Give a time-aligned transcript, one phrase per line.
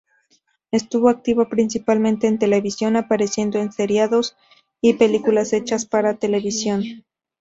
[0.71, 4.35] Estuvo activa principalmente en televisión, apareciendo en seriados
[4.81, 7.05] y películas hechas para televisión.